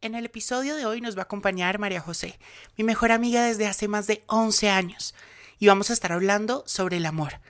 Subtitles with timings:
[0.00, 2.38] En el episodio de hoy nos va a acompañar María José,
[2.76, 5.12] mi mejor amiga desde hace más de 11 años,
[5.58, 7.40] y vamos a estar hablando sobre el amor.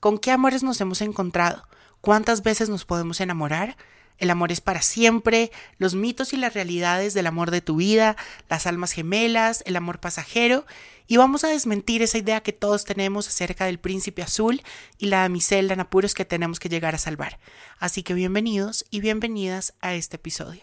[0.00, 1.68] ¿Con qué amores nos hemos encontrado?
[2.00, 3.76] ¿Cuántas veces nos podemos enamorar?
[4.16, 8.16] El amor es para siempre, los mitos y las realidades del amor de tu vida,
[8.48, 10.64] las almas gemelas, el amor pasajero,
[11.06, 14.62] y vamos a desmentir esa idea que todos tenemos acerca del príncipe azul
[14.96, 17.38] y la damisela en apuros que tenemos que llegar a salvar.
[17.78, 20.62] Así que bienvenidos y bienvenidas a este episodio.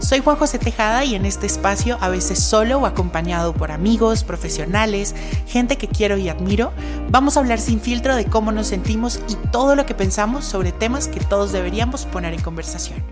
[0.00, 4.24] Soy Juan José Tejada y en este espacio, a veces solo o acompañado por amigos,
[4.24, 5.14] profesionales,
[5.46, 6.72] gente que quiero y admiro,
[7.10, 10.72] vamos a hablar sin filtro de cómo nos sentimos y todo lo que pensamos sobre
[10.72, 13.04] temas que todos deberíamos poner en conversación.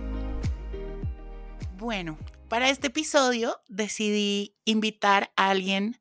[1.77, 2.17] Bueno,
[2.49, 6.01] para este episodio decidí invitar a alguien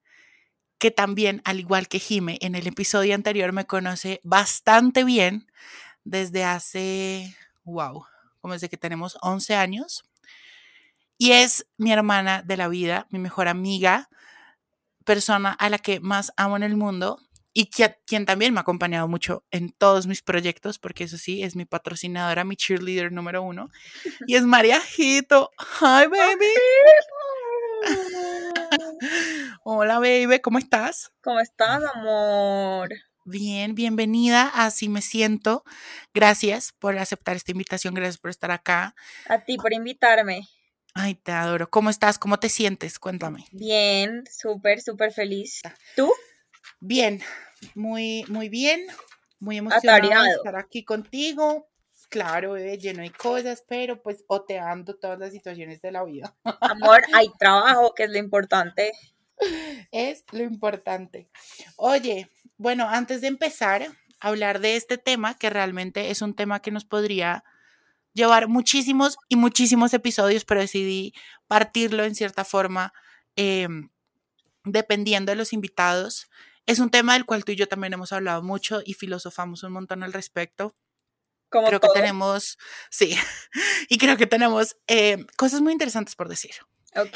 [0.80, 5.52] que también, al igual que Jime, en el episodio anterior me conoce bastante bien
[6.05, 8.05] desde hace, wow,
[8.39, 10.06] como desde que tenemos 11 años
[11.18, 14.10] y es mi hermana de la vida, mi mejor amiga,
[15.06, 17.20] persona a la que más amo en el mundo
[17.54, 21.56] y quien también me ha acompañado mucho en todos mis proyectos, porque eso sí, es
[21.56, 23.70] mi patrocinadora, mi cheerleader número uno,
[24.28, 25.50] y es María Jito.
[25.82, 26.54] Hi, baby.
[29.64, 31.11] Hola, baby, ¿cómo estás?
[31.23, 32.89] ¿Cómo estás, amor?
[33.26, 35.64] Bien, bienvenida Así Me Siento.
[36.14, 38.94] Gracias por aceptar esta invitación, gracias por estar acá.
[39.27, 40.48] A ti por invitarme.
[40.99, 41.69] Ay, te adoro.
[41.69, 42.17] ¿Cómo estás?
[42.17, 42.97] ¿Cómo te sientes?
[42.97, 43.45] Cuéntame.
[43.52, 45.61] Bien, súper, súper feliz.
[45.95, 46.11] ¿Tú?
[46.80, 47.21] Bien,
[47.75, 48.87] muy, muy bien.
[49.39, 51.69] Muy emocionada de estar aquí contigo.
[52.09, 56.35] Claro, bebé, lleno de cosas, pero pues oteando todas las situaciones de la vida.
[56.43, 58.91] Amor, hay trabajo, que es lo importante.
[59.91, 61.29] Es lo importante.
[61.75, 62.27] Oye,
[62.58, 63.83] bueno, antes de empezar
[64.19, 67.43] a hablar de este tema, que realmente es un tema que nos podría
[68.17, 71.14] llevar muchísimos y muchísimos episodios, pero decidí
[71.48, 72.92] partirlo en cierta forma
[73.36, 73.89] em,
[74.66, 76.27] dependiendo de los invitados.
[76.66, 79.72] Es un tema del cual tú y yo también hemos hablado mucho y filosofamos un
[79.72, 80.76] montón al respecto.
[81.50, 82.58] Como creo que tenemos,
[82.89, 83.16] sí,
[83.89, 86.52] y creo que tenemos em, cosas muy interesantes por decir.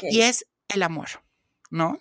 [0.02, 1.08] Y es el amor,
[1.70, 2.00] ¿no?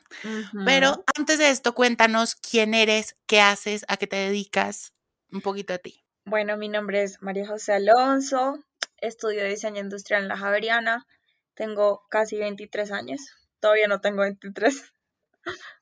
[0.66, 4.94] Pero antes de esto, cuéntanos quién eres, qué haces, a qué te dedicas,
[5.32, 6.06] un poquito de ti.
[6.26, 8.60] Bueno, mi nombre es María José Alonso,
[9.02, 11.06] estudio diseño industrial en la Javeriana,
[11.54, 13.22] tengo casi 23 años,
[13.60, 14.94] todavía no tengo 23.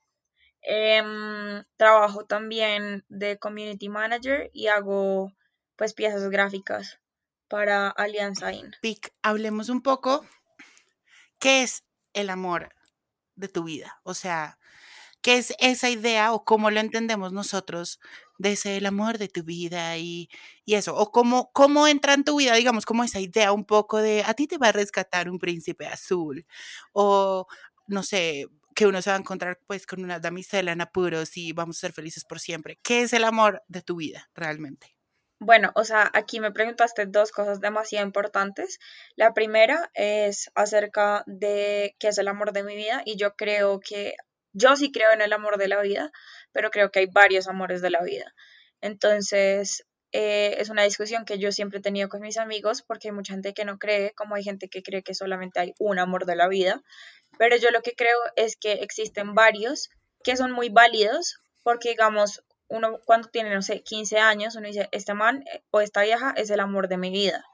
[0.62, 5.32] Em, trabajo también de community manager y hago
[5.78, 7.00] pues piezas gráficas
[7.48, 8.76] para Alianza IN.
[8.82, 10.26] Pic, hablemos un poco,
[11.40, 12.76] ¿qué es el amor
[13.36, 14.02] de tu vida?
[14.04, 14.60] O sea,
[15.22, 18.00] ¿qué es esa idea o cómo lo entendemos nosotros
[18.40, 20.30] de ese el amor de tu vida y,
[20.66, 24.24] eso, o cómo, cómo entra en tu vida, digamos, como esa idea un poco de
[24.26, 26.46] a ti te va a rescatar un príncipe azul,
[26.94, 27.48] o
[27.88, 31.52] no sé, que uno se va a encontrar pues con una damisela en apuros y
[31.52, 32.80] vamos a ser felices por siempre.
[32.82, 34.96] ¿Qué es el amor de tu vida realmente?
[35.42, 38.80] Bueno, o sea, aquí me preguntaste dos cosas demasiado importantes.
[39.16, 43.80] La primera es acerca de qué es el amor de mi vida y yo creo
[43.80, 44.16] que
[44.54, 46.12] yo sí creo en el amor de la vida,
[46.52, 48.34] pero creo que hay varios amores de la vida.
[48.82, 53.14] Entonces, eh, es una discusión que yo siempre he tenido con mis amigos porque hay
[53.14, 56.26] mucha gente que no cree, como hay gente que cree que solamente hay un amor
[56.26, 56.82] de la vida,
[57.38, 59.90] pero yo lo que creo es que existen varios
[60.24, 64.90] que son muy válidos porque, digamos, uno cuando tiene, no sé, 15 años, uno dice,
[64.92, 67.46] este man eh, o esta vieja es el amor de mi vida.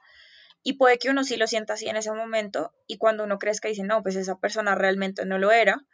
[0.62, 3.68] Y puede que uno sí lo sienta así en ese momento y cuando uno crezca
[3.68, 5.84] dice, no, pues esa persona realmente no lo era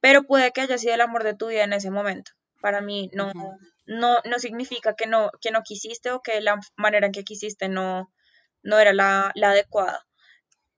[0.00, 2.32] pero puede que haya sido el amor de tu vida en ese momento.
[2.60, 3.32] Para mí no,
[3.86, 7.68] no, no significa que no, que no quisiste o que la manera en que quisiste
[7.68, 8.12] no,
[8.62, 10.06] no era la, la adecuada.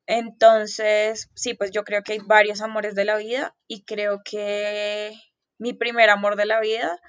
[0.06, 5.12] Entonces, sí, pues yo creo que hay varios amores de la vida y creo que
[5.58, 7.00] mi primer amor de la vida,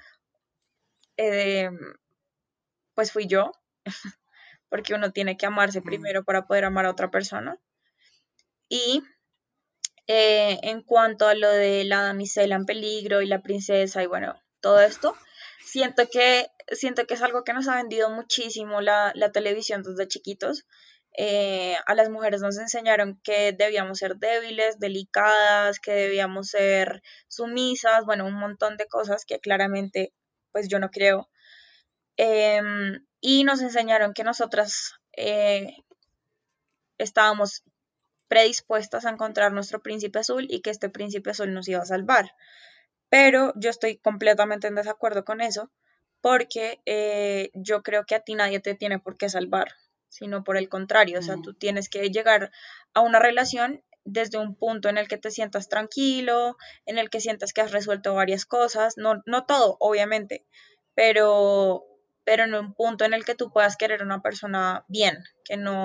[1.16, 1.70] eh,
[2.94, 3.52] pues fui yo,
[4.68, 7.58] porque uno tiene que amarse primero para poder amar a otra persona.
[8.68, 9.02] Y
[10.06, 14.34] eh, en cuanto a lo de la damisela en peligro y la princesa y bueno,
[14.60, 15.16] todo esto,
[15.64, 20.08] siento que, siento que es algo que nos ha vendido muchísimo la, la televisión desde
[20.08, 20.66] chiquitos.
[21.16, 28.04] Eh, a las mujeres nos enseñaron que debíamos ser débiles, delicadas, que debíamos ser sumisas,
[28.04, 30.12] bueno, un montón de cosas que claramente
[30.52, 31.28] pues yo no creo.
[32.16, 35.76] Em, y nos enseñaron que nosotras eh,
[36.98, 37.62] estábamos
[38.28, 42.32] predispuestas a encontrar nuestro príncipe azul y que este príncipe azul nos iba a salvar.
[43.08, 45.70] Pero yo estoy completamente en desacuerdo con eso
[46.20, 49.72] porque eh, yo creo que a ti nadie te tiene por qué salvar,
[50.08, 52.50] sino por el contrario, o sea, tú tienes que llegar
[52.94, 56.56] a una relación desde un punto en el que te sientas tranquilo,
[56.86, 60.46] en el que sientas que has resuelto varias cosas, no, no todo, obviamente,
[60.94, 61.84] pero,
[62.24, 65.58] pero en un punto en el que tú puedas querer a una persona bien, que
[65.58, 65.84] no,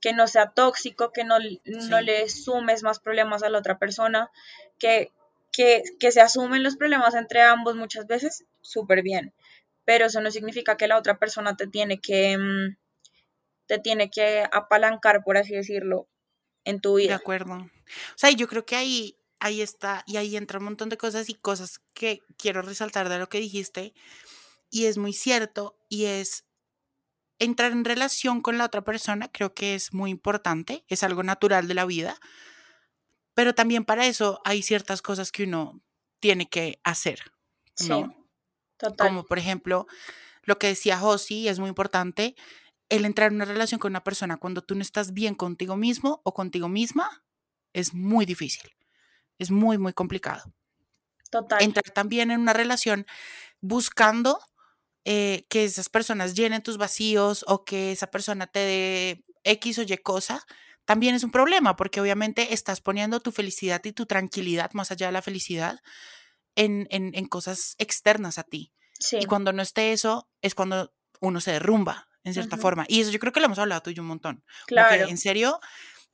[0.00, 4.30] que no sea tóxico, que no, no le sumes más problemas a la otra persona,
[4.78, 5.12] que,
[5.52, 9.34] que, que se asumen los problemas entre ambos muchas veces, súper bien,
[9.84, 12.76] pero eso no significa que la otra persona te tiene que, mm,
[13.66, 16.08] te tiene que apalancar, por así decirlo,
[16.64, 17.08] en tu vida.
[17.08, 17.54] De acuerdo.
[17.54, 21.28] O sea, yo creo que ahí, ahí está, y ahí entra un montón de cosas
[21.28, 23.94] y cosas que quiero resaltar de lo que dijiste,
[24.70, 26.44] y es muy cierto, y es
[27.38, 31.68] entrar en relación con la otra persona, creo que es muy importante, es algo natural
[31.68, 32.18] de la vida,
[33.34, 35.80] pero también para eso hay ciertas cosas que uno
[36.20, 37.20] tiene que hacer,
[37.88, 38.14] ¿no?
[38.76, 39.08] total.
[39.08, 39.86] Como por ejemplo,
[40.42, 42.34] lo que decía Josi, es muy importante,
[42.88, 46.20] el entrar en una relación con una persona cuando tú no estás bien contigo mismo
[46.24, 47.22] o contigo misma
[47.72, 48.70] es muy difícil.
[49.38, 50.52] Es muy, muy complicado.
[51.30, 51.62] Total.
[51.62, 53.06] Entrar también en una relación
[53.60, 54.40] buscando
[55.10, 59.82] eh, que esas personas llenen tus vacíos o que esa persona te dé X o
[59.82, 60.46] Y cosa,
[60.84, 65.06] también es un problema porque obviamente estás poniendo tu felicidad y tu tranquilidad más allá
[65.06, 65.80] de la felicidad
[66.56, 68.74] en, en, cosas externas a ti.
[69.12, 72.84] Y cuando no esté eso, es cuando uno se derrumba en cierta forma.
[72.86, 74.44] Y eso yo creo que lo hemos hablado tú y un montón.
[74.66, 75.08] Claro.
[75.08, 75.58] en serio,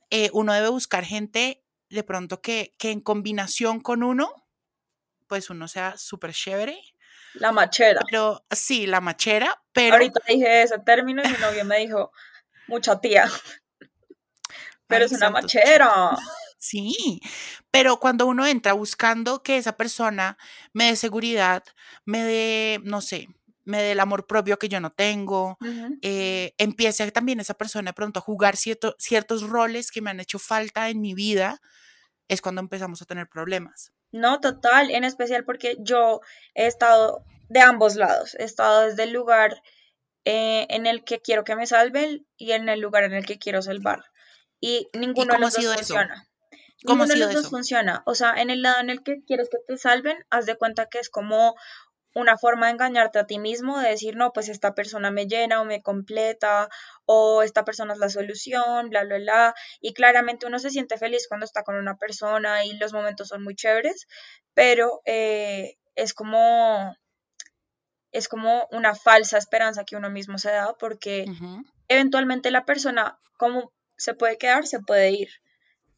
[0.09, 4.31] eh, uno debe buscar gente de pronto que, que en combinación con uno,
[5.27, 6.79] pues uno sea súper chévere.
[7.35, 8.01] La machera.
[8.09, 9.93] Pero sí, la machera, pero...
[9.93, 12.11] Ahorita dije ese término y mi novio me dijo,
[12.67, 13.29] mucha tía.
[14.87, 16.11] Pero es una machera.
[16.57, 17.21] Sí,
[17.69, 20.35] pero cuando uno entra buscando que esa persona
[20.73, 21.63] me dé seguridad,
[22.05, 23.27] me dé, no sé,
[23.65, 25.59] me dé el amor propio que yo no tengo,
[26.01, 30.39] eh, empiece también esa persona de pronto a jugar ciertos roles que me han hecho
[30.39, 31.61] falta en mi vida,
[32.27, 33.91] es cuando empezamos a tener problemas.
[34.15, 36.21] No, total, en especial porque yo
[36.53, 39.61] he estado de ambos lados, he estado desde el lugar
[40.23, 43.37] eh, en el que quiero que me salven y en el lugar en el que
[43.37, 44.05] quiero salvar.
[44.61, 46.29] Y ninguno de los dos funciona.
[46.85, 48.03] ¿Cómo ninguno de los dos funciona.
[48.05, 50.85] O sea, en el lado en el que quieres que te salven, haz de cuenta
[50.85, 51.55] que es como
[52.15, 55.61] una forma de engañarte a ti mismo, de decir, no, pues esta persona me llena
[55.61, 56.69] o me completa,
[57.05, 59.55] o esta persona es la solución, bla, bla, bla.
[59.81, 63.43] Y claramente uno se siente feliz cuando está con una persona y los momentos son
[63.43, 64.07] muy chéveres,
[64.53, 66.95] pero eh, es como
[68.11, 71.25] es como una falsa esperanza que uno mismo se da porque
[71.89, 75.29] eventualmente la persona como se puede quedar, se puede ir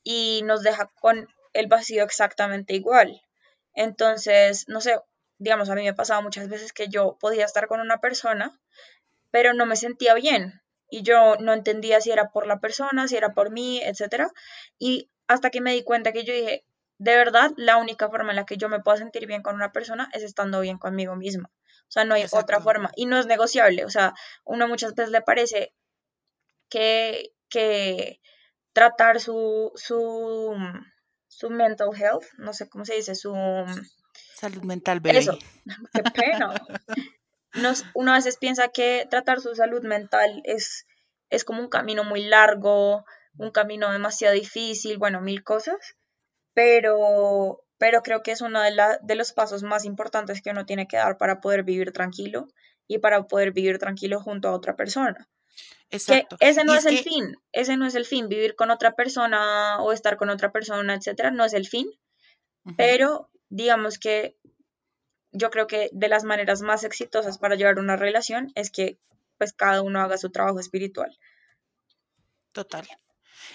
[0.04, 3.22] y nos deja con el vacío exactamente igual.
[3.76, 5.00] Entonces, no sé,
[5.38, 8.60] digamos, a mí me ha pasado muchas veces que yo podía estar con una persona,
[9.32, 13.18] pero no me sentía bien y yo no entendía si era por la persona, si
[13.18, 14.32] era por mí, etc.
[14.80, 16.66] Y hasta que me di cuenta que yo dije,
[16.98, 19.72] de verdad, la única forma en la que yo me puedo sentir bien con una
[19.72, 21.52] persona es estando bien conmigo misma.
[21.88, 22.92] O sea, no hay otra forma.
[22.96, 23.86] Y no es negociable.
[23.86, 24.14] O sea,
[24.44, 25.74] uno muchas veces le parece
[26.70, 28.20] que, que
[28.74, 30.56] tratar su, su,
[31.28, 33.34] su mental health, no sé cómo se dice, su
[34.38, 35.18] Salud mental, bebé.
[35.18, 35.36] Eso,
[35.94, 36.54] qué pena.
[37.56, 40.86] Nos, uno a veces piensa que tratar su salud mental es,
[41.32, 43.04] es como un camino muy largo,
[43.40, 45.96] un camino demasiado difícil, bueno, mil cosas,
[46.54, 50.68] pero, pero creo que es uno de, la, de los pasos más importantes que uno
[50.68, 52.48] tiene que dar para poder vivir tranquilo
[52.88, 55.28] y para poder vivir tranquilo junto a otra persona.
[55.90, 56.38] Exacto.
[56.42, 59.94] ese no es, el fin, ese no es el fin, vivir con otra persona o
[59.94, 61.90] estar con otra persona, etcétera, no es el fin,
[62.76, 64.38] pero digamos que
[65.32, 69.00] yo creo que de las maneras más exitosas para llevar una relación es que
[69.38, 71.18] pues cada uno haga su trabajo espiritual.
[72.54, 72.88] Total.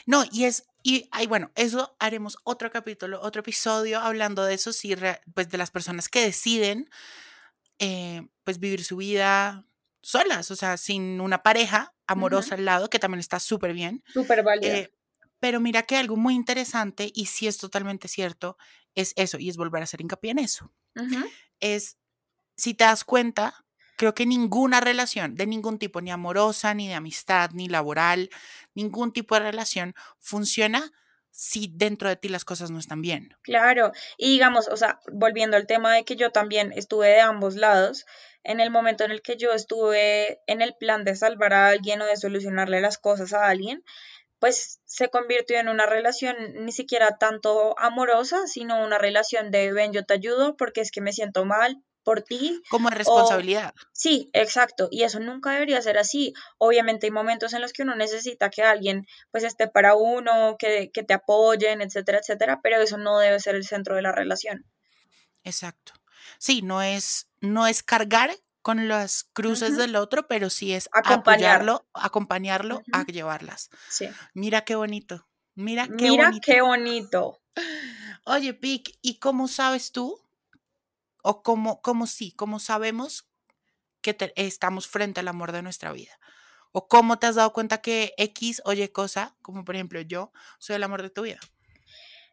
[0.06, 4.72] No, y es, Y ahí, bueno, eso haremos otro capítulo, otro episodio hablando de eso,
[4.72, 4.94] si
[5.34, 6.88] pues de las personas que deciden
[7.78, 9.66] eh, pues vivir su vida
[10.02, 14.02] solas, o sea, sin una pareja amorosa al lado, que también está súper bien.
[14.12, 14.74] Súper válido.
[14.74, 14.92] Eh,
[15.38, 18.56] pero mira que algo muy interesante, y sí es totalmente cierto,
[18.94, 20.72] es eso, y es volver a hacer hincapié en eso.
[21.60, 21.96] Es,
[22.56, 23.64] si te das cuenta,
[23.96, 28.30] creo que ninguna relación de ningún tipo, ni amorosa, ni de amistad, ni laboral,
[28.74, 30.92] ningún tipo de relación funciona
[31.30, 33.34] si dentro de ti las cosas no están bien.
[33.42, 37.56] Claro, y digamos, o sea, volviendo al tema de que yo también estuve de ambos
[37.56, 38.04] lados,
[38.44, 42.02] en el momento en el que yo estuve en el plan de salvar a alguien
[42.02, 43.82] o de solucionarle las cosas a alguien,
[44.42, 46.34] pues se convirtió en una relación
[46.64, 51.00] ni siquiera tanto amorosa, sino una relación de ven, yo te ayudo porque es que
[51.00, 52.60] me siento mal, por ti.
[52.68, 53.72] Como responsabilidad.
[53.92, 54.88] sí, exacto.
[54.90, 56.34] Y eso nunca debería ser así.
[56.58, 60.90] Obviamente hay momentos en los que uno necesita que alguien pues esté para uno, que,
[60.92, 64.66] que te apoyen, etcétera, etcétera, pero eso no debe ser el centro de la relación.
[65.44, 65.92] Exacto.
[66.38, 68.32] Sí, no es, no es cargar
[68.62, 73.70] con las cruces del otro, pero sí es acompañarlo, acompañarlo a llevarlas.
[73.88, 74.08] Sí.
[74.34, 75.26] Mira qué bonito.
[75.54, 77.40] Mira qué Mira qué bonito.
[78.24, 80.22] Oye, Pic, ¿y cómo sabes tú
[81.22, 83.28] o cómo, cómo sí, cómo sabemos
[84.02, 86.18] que estamos frente al amor de nuestra vida.
[86.72, 90.76] O cómo te has dado cuenta que X oye cosa, como por ejemplo yo, soy
[90.76, 91.38] el amor de tu vida.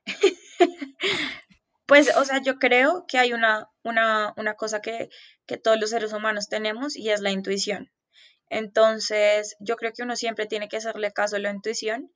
[1.89, 5.09] pues, o sea, yo creo que hay una, una, una cosa que,
[5.47, 7.91] que todos los seres humanos tenemos y es la intuición.
[8.47, 12.11] Entonces, yo creo que uno siempre tiene que hacerle caso a la intuición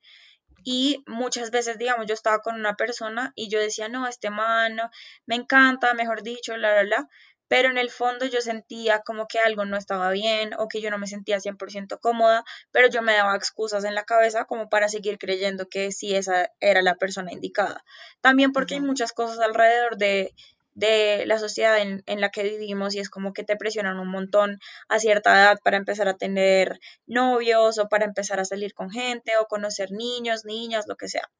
[0.62, 4.78] y muchas veces, digamos, yo estaba con una persona y yo decía, no, este man
[5.26, 7.08] me encanta, mejor dicho, la, la, la,
[7.54, 10.90] pero en el fondo yo sentía como que algo no estaba bien o que yo
[10.90, 12.42] no me sentía 100% cómoda,
[12.72, 16.50] pero yo me daba excusas en la cabeza como para seguir creyendo que sí esa
[16.58, 17.84] era la persona indicada.
[18.20, 20.34] También porque hay muchas cosas alrededor de,
[20.74, 24.58] de la sociedad en, la que vivimos y es como que te presionan un montón
[24.88, 29.36] a cierta edad para empezar a tener novios o para empezar a salir con gente
[29.36, 31.30] o conocer niños, niñas, lo que sea.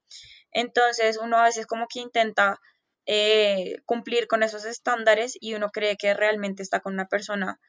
[0.52, 2.60] Entonces uno a veces como que intenta
[3.06, 7.60] eh, cumplir con esos estándares y uno cree que realmente está con una persona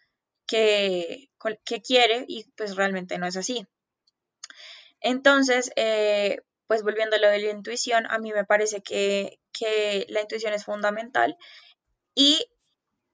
[0.47, 1.29] que,
[1.65, 3.67] que quiere y pues realmente no es así.
[5.01, 10.05] Entonces, eh, pues volviendo a lo de la intuición, a mí me parece que, que
[10.09, 11.37] la intuición es fundamental
[12.15, 12.47] y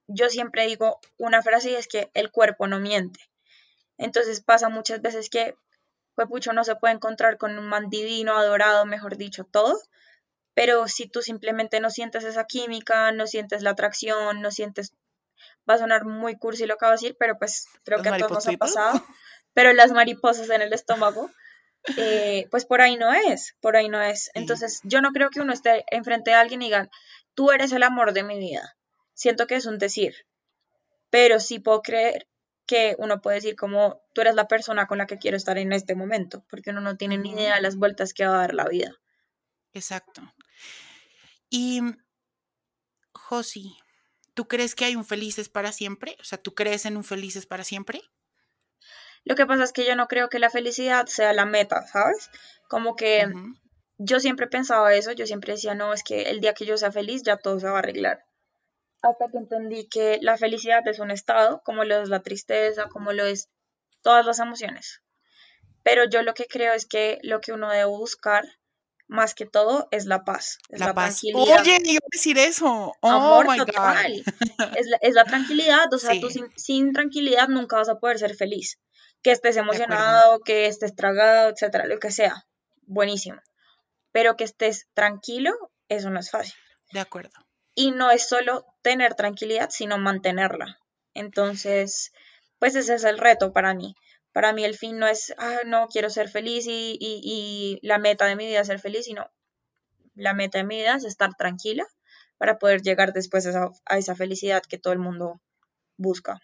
[0.08, 3.20] yo siempre digo una frase y es que el cuerpo no miente.
[3.98, 5.56] Entonces pasa muchas veces que
[6.16, 9.80] pues pucho no se puede encontrar con un man divino, adorado, mejor dicho, todo,
[10.54, 14.94] pero si tú simplemente no sientes esa química, no sientes la atracción, no sientes,
[15.70, 18.18] va a sonar muy cursi lo que voy a decir, pero pues creo que a
[18.18, 19.06] todos nos ha pasado,
[19.54, 21.30] pero las mariposas en el estómago,
[21.98, 24.30] eh, pues por ahí no es, por ahí no es.
[24.34, 26.90] Entonces, yo no creo que uno esté enfrente de alguien y diga,
[27.34, 28.76] tú eres el amor de mi vida.
[29.14, 30.16] Siento que es un decir,
[31.10, 32.28] pero sí puedo creer
[32.66, 35.74] que uno puede decir como, tú eres la persona con la que quiero estar en
[35.74, 38.54] este momento, porque uno no tiene ni idea de las vueltas que va a dar
[38.54, 38.96] la vida.
[39.74, 40.22] Exacto.
[41.50, 41.82] Y,
[43.14, 43.78] Josi,
[44.34, 46.18] ¿tú crees que hay un felices para siempre?
[46.20, 48.02] O sea, ¿tú crees en un felices para siempre?
[49.24, 52.30] Lo que pasa es que yo no creo que la felicidad sea la meta, ¿sabes?
[52.68, 53.28] Como que
[53.98, 56.92] yo siempre pensaba eso, yo siempre decía, no, es que el día que yo sea
[56.92, 58.24] feliz ya todo se va a arreglar.
[59.04, 63.14] Hasta que entendí que la felicidad es un estado, como lo es la tristeza, como
[63.14, 63.50] lo es
[64.02, 65.02] todas las emociones.
[65.84, 68.44] Pero yo lo que creo es que lo que uno debe buscar
[69.12, 71.62] más que todo es la paz, es la, tranquilidad.
[71.62, 72.94] Oye, a decir eso.
[73.02, 74.24] Oh Amor total.
[74.78, 78.20] Es, la, es, la, tranquilidad, o sea, tú sin, sin, tranquilidad nunca vas a poder
[78.20, 78.80] ser feliz
[79.22, 82.46] que estés emocionado, que estés tragado, etcétera, lo que sea,
[82.84, 83.42] buenísimo.
[84.12, 85.52] Pero que estés tranquilo,
[85.90, 86.56] eso no es fácil.
[86.92, 87.32] De acuerdo.
[87.76, 90.80] Y no es solo tener tranquilidad, sino mantenerla.
[91.14, 92.12] Entonces,
[92.60, 93.96] pues ese es el reto para mí.
[94.32, 98.26] Para mí el fin no es, ah, no, quiero ser feliz y, y, la meta
[98.26, 99.30] de mi vida es ser feliz, sino
[100.16, 101.86] la meta de mi vida es estar tranquila
[102.38, 105.42] para poder llegar después a esa, a esa felicidad que todo el mundo
[105.98, 106.40] busca.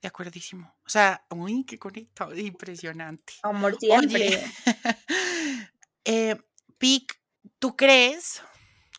[0.00, 0.74] De acuerdísimo.
[0.84, 3.34] O sea, uy, qué conectado, impresionante.
[3.42, 4.44] Amor siempre.
[6.04, 6.36] eh,
[6.78, 7.20] Pic,
[7.58, 8.42] ¿tú crees?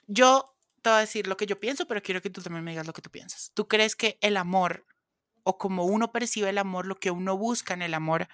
[0.07, 2.71] Yo te voy a decir lo que yo pienso, pero quiero que tú también me
[2.71, 3.51] digas lo que tú piensas.
[3.53, 4.85] ¿Tú crees que el amor,
[5.47, 8.27] o como uno percibe el amor, lo que uno busca en el amor,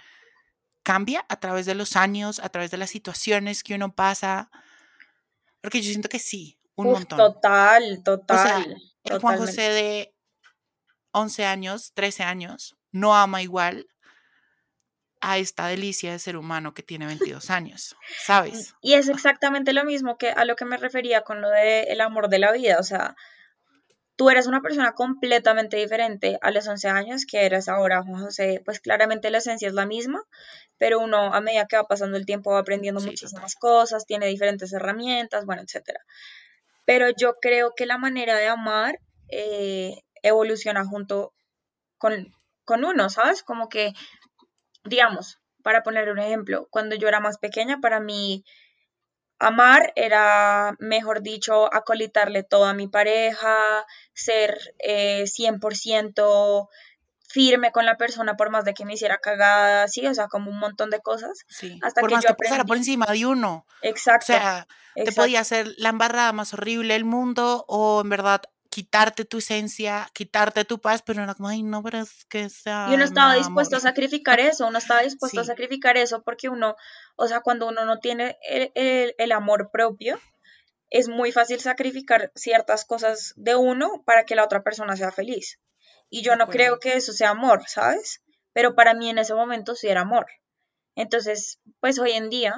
[0.82, 4.50] cambia a través de los años, a través de las situaciones que uno pasa?
[5.62, 7.20] Porque yo siento que sí, un montón.
[7.20, 8.78] Total, total.
[9.04, 10.16] O sea, Juan José de
[11.12, 13.88] 11 años, 13 años, no ama igual
[15.22, 18.74] a esta delicia de ser humano que tiene 22 años, ¿sabes?
[18.82, 22.02] Y es exactamente lo mismo que a lo que me refería con lo del el
[22.02, 23.16] amor de la vida, o sea,
[24.16, 28.62] tú eres una persona completamente diferente a los 11 años que eres ahora, Juan José,
[28.66, 30.24] pues claramente la esencia es la misma,
[30.78, 34.72] pero uno a medida que va pasando el tiempo va aprendiendo muchísimas cosas, tiene diferentes
[34.74, 36.00] herramientas, bueno, etcétera.
[36.86, 41.34] Pero yo creo que la manera de amar eh, evoluciona junto
[41.98, 42.34] con,
[42.66, 43.44] con uno, ¿sabes?
[43.44, 43.94] Como que
[44.84, 48.44] digamos, para poner un ejemplo, cuando yo era más pequeña, para mí
[49.44, 56.78] amar era, mejor dicho, acolitarle todo a mi pareja, ser 100% eh,
[57.34, 60.52] firme con la persona por más de que me hiciera cagada, sí, o sea, como
[60.52, 61.40] un montón de cosas.
[61.48, 63.66] Sí, hasta por que más yo que pasara por encima de uno.
[63.82, 64.26] Exacto.
[64.26, 68.42] O sea, te podía hacer la embarrada más horrible del mundo o en verdad
[68.74, 72.88] quitarte tu esencia, quitarte tu paz, pero era como, ay, no, pero es que sea.
[72.90, 76.76] Y uno estaba dispuesto a sacrificar eso, uno estaba dispuesto a sacrificar eso porque uno,
[77.16, 80.20] o sea, cuando uno no tiene el, amor propio,
[80.90, 85.60] es muy fácil sacrificar ciertas cosas de uno para que la otra persona sea feliz.
[86.10, 88.24] Y yo no creo que eso sea amor, ¿sabes?
[88.54, 90.26] Pero para mí en ese momento sí era amor.
[90.96, 92.56] Entonces, pues hoy en día,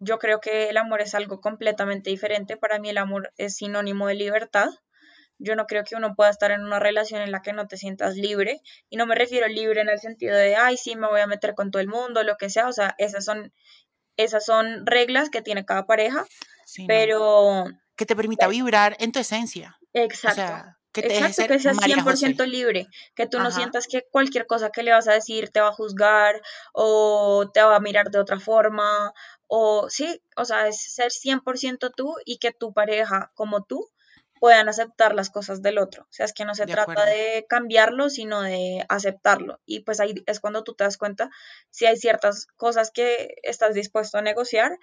[0.00, 2.56] yo creo que el amor es algo completamente diferente.
[2.56, 4.68] Para mí el amor es sinónimo de libertad
[5.44, 7.76] yo no creo que uno pueda estar en una relación en la que no te
[7.76, 8.60] sientas libre.
[8.90, 11.54] Y no me refiero libre en el sentido de, ay, sí, me voy a meter
[11.54, 12.68] con todo el mundo, lo que sea.
[12.68, 13.52] O sea, esas son,
[14.16, 16.24] esas son reglas que tiene cada pareja.
[16.86, 17.64] pero...
[17.96, 19.78] Que te permita vibrar en tu esencia.
[19.92, 20.74] Exacto.
[20.92, 24.82] que te Exacto, que seas 100% libre, que tú no sientas que cualquier cosa que
[24.82, 26.40] le vas a decir te va a juzgar
[26.72, 29.12] o te va a mirar de otra forma,
[29.46, 33.88] o sí, o sea, es ser 100% tú y que tu pareja como tú
[34.44, 36.02] puedan aceptar las cosas del otro.
[36.02, 39.58] O sea, es que no se trata de cambiarlo, sino de aceptarlo.
[39.64, 41.30] Y pues ahí es cuando tú te das cuenta
[41.70, 44.78] si hay ciertas cosas que estás dispuesto a negociar,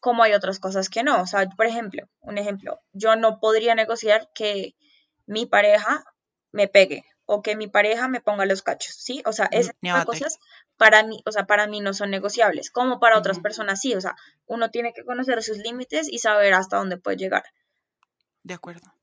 [0.00, 1.20] como hay otras cosas que no.
[1.20, 4.74] O sea, por ejemplo, un ejemplo, yo no podría negociar que
[5.26, 6.02] mi pareja
[6.50, 9.22] me pegue o que mi pareja me ponga los cachos, ¿sí?
[9.26, 9.74] O sea, esas
[10.06, 10.38] cosas
[10.78, 14.00] para mí, o sea, para mí no son negociables, como para otras personas sí, o
[14.00, 17.44] sea, uno tiene que conocer sus límites y saber hasta dónde puede llegar.
[18.48, 18.94] De acuerdo.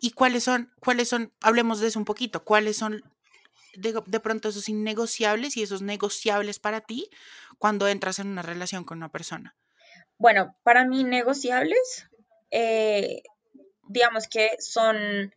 [0.00, 3.04] ¿Y cuáles son, cuáles son, hablemos de eso un poquito, cuáles son
[3.76, 7.08] de, pronto esos innegociables y esos negociables para ti
[7.58, 9.54] cuando entras en una relación con una persona?
[10.18, 12.08] Bueno, para mí negociables,
[12.50, 13.22] eh,
[13.86, 15.32] digamos que son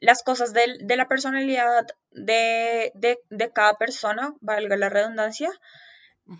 [0.00, 2.92] las cosas de, la personalidad de,
[3.52, 5.50] cada persona, valga la redundancia,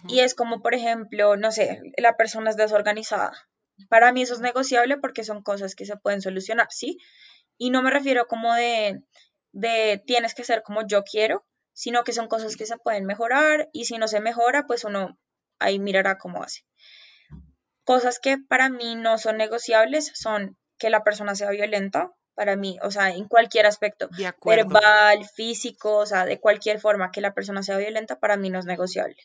[0.08, 3.46] y es como, por ejemplo, no sé, la persona es desorganizada,
[3.88, 6.98] para mí eso es negociable porque son cosas que se pueden solucionar, ¿sí?
[7.58, 9.02] Y no me refiero como de,
[9.52, 13.68] de tienes que ser como yo quiero, sino que son cosas que se pueden mejorar
[13.72, 15.18] y si no se mejora, pues uno
[15.58, 16.62] ahí mirará cómo hace.
[17.84, 22.78] Cosas que para mí no son negociables son que la persona sea violenta, para mí,
[22.82, 24.10] o sea, en cualquier aspecto,
[24.44, 28.58] verbal, físico, o sea, de cualquier forma que la persona sea violenta, para mí no
[28.58, 29.16] es negociable.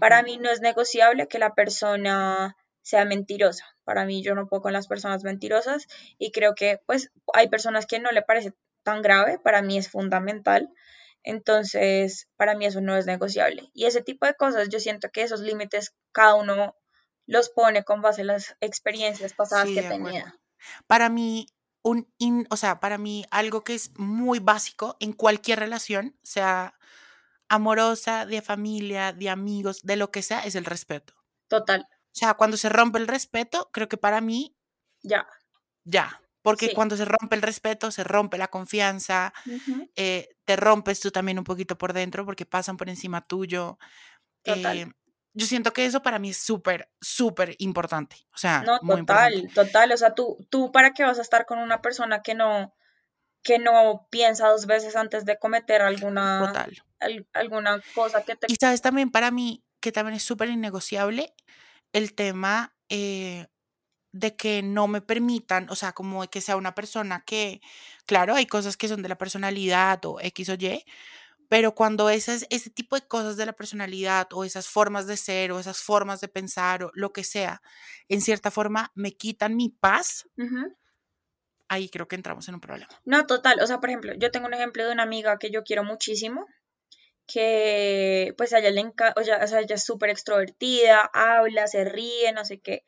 [0.00, 3.64] Para mí no es negociable que la persona sea mentirosa.
[3.82, 7.86] Para mí yo no puedo con las personas mentirosas y creo que pues hay personas
[7.86, 10.70] que no le parece tan grave, para mí es fundamental.
[11.22, 13.70] Entonces, para mí eso no es negociable.
[13.72, 16.76] Y ese tipo de cosas, yo siento que esos límites cada uno
[17.26, 20.36] los pone con base en las experiencias pasadas que tenía.
[20.86, 21.46] Para mí,
[21.82, 22.06] un
[22.50, 26.74] o sea, para mí algo que es muy básico en cualquier relación, sea
[27.48, 31.14] amorosa, de familia, de amigos, de lo que sea, es el respeto.
[31.48, 31.86] Total.
[32.14, 34.56] O sea, cuando se rompe el respeto, creo que para mí...
[35.02, 35.26] Ya.
[35.82, 36.20] Ya.
[36.42, 39.32] Porque cuando se rompe el respeto, se rompe la confianza,
[39.96, 43.78] eh, te rompes tú también un poquito por dentro porque pasan por encima tuyo.
[44.44, 44.86] Eh,
[45.32, 48.16] yo siento que eso para mí es súper, súper importante.
[48.34, 49.92] O sea, no, total, total.
[49.92, 52.74] O sea, tú, tú para qué vas a estar con una persona que no,
[53.42, 56.52] que no piensa dos veces antes de cometer alguna,
[57.32, 58.46] alguna cosa que te...
[58.50, 61.34] Y sabes también para mí que también es súper innegociable
[61.94, 63.46] el tema eh,
[64.12, 67.62] de que no me permitan, o sea, como de que sea una persona que,
[68.04, 70.84] claro, hay cosas que son de la personalidad o X o Y,
[71.48, 75.52] pero cuando esas, ese tipo de cosas de la personalidad o esas formas de ser
[75.52, 77.62] o esas formas de pensar o lo que sea,
[78.08, 80.28] en cierta forma me quitan mi paz,
[81.68, 82.92] ahí creo que entramos en un problema.
[83.04, 83.60] No, total.
[83.60, 86.46] O sea, por ejemplo, yo tengo un ejemplo de una amiga que yo quiero muchísimo,
[87.26, 92.32] que pues a ella le encanta, o, sea, ella es súper extrovertida, habla, se ríe,
[92.32, 92.84] no sé qué.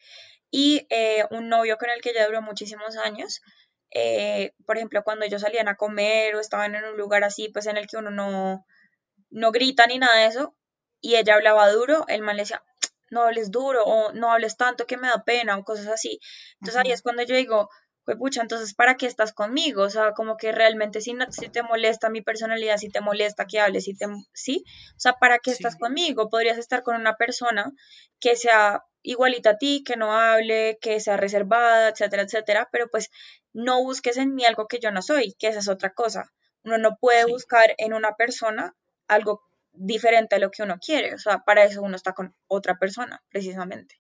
[0.51, 3.41] Y eh, un novio con el que ella duró muchísimos años,
[3.91, 7.67] eh, por ejemplo, cuando ellos salían a comer o estaban en un lugar así, pues
[7.67, 8.67] en el que uno no,
[9.31, 10.55] no grita ni nada de eso,
[11.01, 12.63] y ella hablaba duro, el man le decía,
[13.11, 16.19] no hables duro o no hables tanto que me da pena o cosas así.
[16.61, 17.69] Entonces ahí es cuando yo digo,
[18.07, 19.83] pues pucha, entonces ¿para qué estás conmigo?
[19.83, 23.47] O sea, como que realmente si, no, si te molesta mi personalidad, si te molesta
[23.47, 24.65] que hables, si te, ¿sí?
[24.97, 26.31] O sea, ¿para qué estás conmigo?
[26.31, 27.73] Podrías estar con una persona
[28.21, 33.11] que sea igualita a ti, que no hable, que sea reservada, etcétera, etcétera, pero pues
[33.53, 36.33] no busques en mí algo que yo no soy, que esa es otra cosa.
[36.63, 38.77] Uno no puede buscar en una persona
[39.09, 39.43] algo
[39.73, 41.13] diferente a lo que uno quiere.
[41.13, 43.97] O sea, para eso uno está con otra persona, precisamente.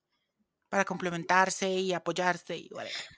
[0.69, 2.71] Para complementarse y apoyarse y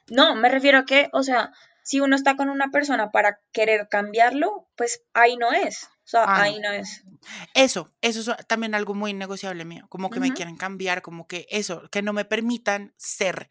[0.09, 3.89] No, me refiero a que, o sea, si uno está con una persona para querer
[3.89, 5.85] cambiarlo, pues ahí no es.
[5.85, 6.71] O sea, ah, ahí no.
[6.71, 7.03] es.
[7.55, 9.87] Eso, eso es también algo muy negociable mío.
[9.89, 13.49] Como que me quieren cambiar, como que eso, que no me permitan ser.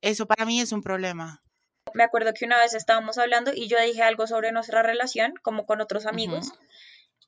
[0.00, 1.42] Eso para mí es un problema.
[1.94, 5.66] Me acuerdo que una vez estábamos hablando y yo dije algo sobre nuestra relación, como
[5.66, 6.52] con otros amigos.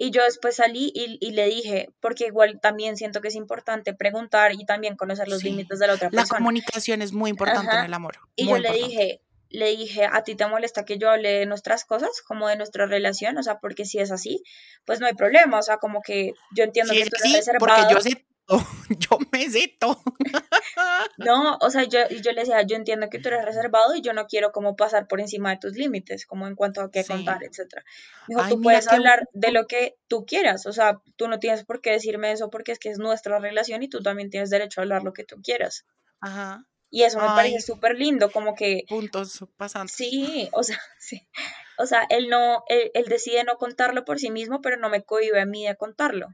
[0.00, 4.52] Y yo después salí y, le dije, porque igual también siento que es importante preguntar
[4.54, 6.28] y también conocer los límites de la otra persona.
[6.30, 8.18] La comunicación es muy importante en el amor.
[8.36, 11.84] Y yo le dije, le dije, ¿a ti te molesta que yo hable de nuestras
[11.84, 13.38] cosas, como de nuestra relación?
[13.38, 14.42] O sea, porque si es así,
[14.84, 15.58] pues no hay problema.
[15.58, 17.58] O sea, como que yo entiendo que tú eres reservado.
[17.58, 18.27] Porque yo sé
[18.98, 19.76] yo me sé
[21.18, 24.12] No, o sea, yo, yo le decía, yo entiendo que tú eres reservado y yo
[24.12, 27.42] no quiero como pasar por encima de tus límites, como en cuanto a qué contar,
[27.42, 27.84] etcétera.
[28.26, 31.80] Dijo, tú puedes hablar de lo que tú quieras, o sea, tú no tienes por
[31.80, 34.82] qué decirme eso porque es que es nuestra relación y tú también tienes derecho a
[34.82, 35.84] hablar lo que tú quieras.
[36.20, 36.64] Ajá.
[36.90, 38.84] Y eso me parece súper lindo, como que...
[38.88, 39.92] Puntos pasando.
[39.94, 41.28] Sí, o sea, sí.
[41.76, 45.02] O sea, él no, él, él decide no contarlo por sí mismo, pero no me
[45.02, 46.28] cohibe a mí de contarlo.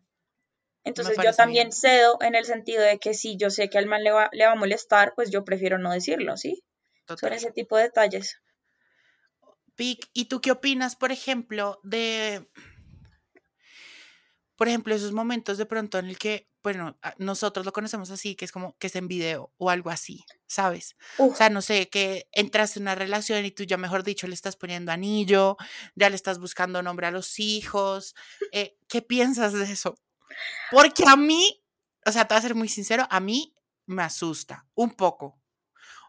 [0.85, 4.05] Entonces yo también cedo en el sentido de que si yo sé que al mal
[4.05, 6.63] le va, le va a molestar, pues yo prefiero no decirlo, ¿sí?
[7.19, 8.39] Son ese tipo de detalles.
[9.77, 12.49] Pic, ¿y tú qué opinas, por ejemplo, de,
[14.57, 18.45] por ejemplo, esos momentos de pronto en el que, bueno, nosotros lo conocemos así, que
[18.45, 20.97] es como que es en video o algo así, ¿sabes?
[21.19, 24.35] O sea, no sé, que entras en una relación y tú ya, mejor dicho, le
[24.35, 25.57] estás poniendo anillo,
[25.97, 28.15] ya le estás buscando nombre a los hijos.
[28.53, 29.97] Eh, ¿Qué piensas de eso?
[30.71, 31.63] Porque a mí,
[32.05, 33.55] o sea, te voy a ser muy sincero, a mí
[33.87, 35.39] me asusta un poco.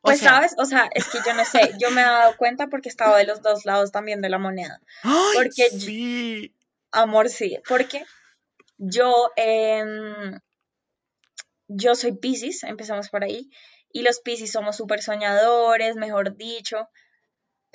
[0.02, 2.90] pues sabes, o sea, es que yo no sé, yo me he dado cuenta porque
[2.90, 4.80] estaba de los dos lados también de la moneda.
[5.34, 6.56] porque sí.
[6.92, 8.06] amor, sí, porque
[8.78, 10.40] yo, em,
[11.68, 13.50] yo soy Pisces, empezamos por ahí,
[13.92, 16.90] y los Pisces somos súper soñadores, mejor dicho,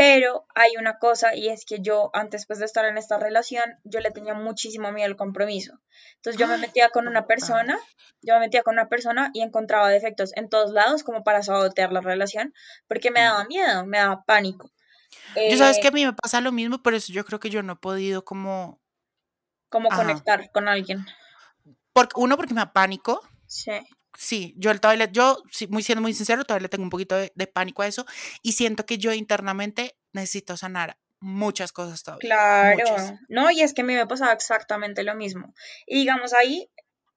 [0.00, 3.78] pero hay una cosa y es que yo antes pues, de estar en esta relación,
[3.84, 5.78] yo le tenía muchísimo miedo al compromiso.
[6.16, 7.78] Entonces yo me metía con una persona,
[8.22, 11.92] yo me metía con una persona y encontraba defectos en todos lados como para sabotear
[11.92, 12.54] la relación,
[12.88, 14.70] porque me daba miedo, me daba pánico.
[15.36, 17.50] yo sabes que a eh mí me pasa lo mismo, pero eso yo creo que
[17.50, 18.80] yo no he podido como...
[19.68, 21.04] Como conectar con alguien.
[21.92, 23.20] Porque, uno, porque me da pánico.
[23.46, 23.72] Sí
[24.16, 27.83] sí, yo todavía, yo, muy siendo muy sincero, todavía le tengo un poquito de, pánico
[27.83, 28.07] a eso
[28.42, 32.29] y siento que yo internamente necesito sanar muchas cosas todavía.
[32.29, 35.55] Claro, no, y es que a mí me pasaba exactamente lo mismo.
[35.87, 36.70] Y digamos ahí,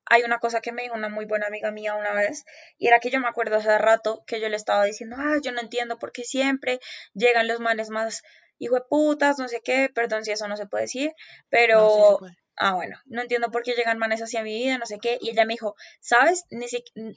[0.05, 2.45] hay una cosa que me dijo una muy buena amiga mía una vez,
[2.77, 5.51] y era que yo me acuerdo hace rato que yo le estaba diciendo, ah, yo
[5.51, 6.79] no entiendo por qué siempre
[7.13, 8.23] llegan los manes más
[8.59, 11.11] hijo de putas, no sé qué, perdón si eso no se puede decir,
[11.49, 12.19] pero
[12.57, 15.17] ah, bueno, no entiendo por qué llegan manes hacia mi vida, no sé qué.
[15.21, 16.45] Y ella me dijo, ¿sabes?
[16.49, 16.67] Ni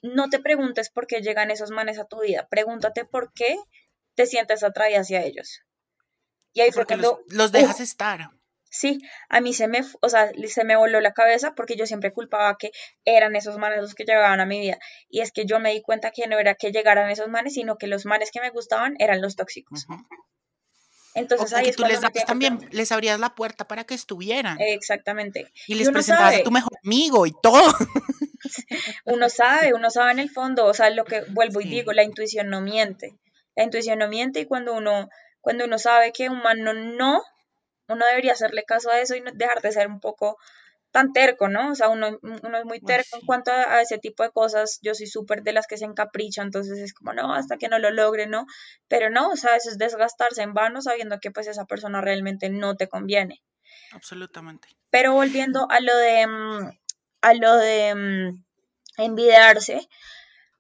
[0.03, 3.57] no te preguntes por qué llegan esos manes a tu vida, pregúntate por qué
[4.14, 5.62] te sientes atraída hacia ellos.
[6.53, 7.20] Y ahí fue cuando...
[7.29, 8.31] Los, dejas estar.
[8.70, 12.12] Sí, a mí se me, o sea, se me voló la cabeza porque yo siempre
[12.12, 12.72] culpaba que
[13.05, 14.79] eran esos manes los que llegaban a mi vida.
[15.09, 17.77] Y es que yo me di cuenta que no era que llegaran esos manes, sino
[17.77, 19.87] que los manes que me gustaban eran los tóxicos.
[21.16, 24.61] Entonces ahí es tú les también, les abrías la puerta para que estuvieran.
[24.61, 25.50] Exactamente.
[25.66, 27.62] Y les presentabas a tu mejor amigo y todo.
[29.07, 32.05] Uno sabe, uno sabe en el fondo, o sea, lo que vuelvo y digo, la
[32.05, 33.16] intuición no miente.
[33.57, 35.09] La intuición no miente y cuando uno,
[35.40, 37.22] cuando uno sabe que un humano no,
[37.88, 40.37] uno debería hacerle caso a eso y dejar de ser un poco
[40.96, 41.72] tan terco, ¿no?
[41.72, 44.78] O sea, uno, uno es muy terco en cuanto a, ese tipo de cosas.
[44.80, 47.78] Yo soy súper de las que se encaprichan, entonces es como, no, hasta que no
[47.78, 48.46] lo logre, ¿no?
[48.88, 52.48] Pero no, o sea, eso es desgastarse en vano sabiendo que pues esa persona realmente
[52.48, 53.42] no te conviene.
[53.92, 54.68] Absolutamente.
[54.88, 56.70] Pero volviendo a lo de, mm,
[57.20, 58.44] a lo de mm,
[58.96, 59.87] envidiarse,